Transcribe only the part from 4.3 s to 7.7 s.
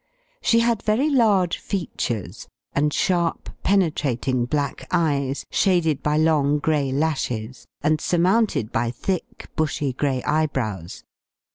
black eyes, shaded by long, gray lashes,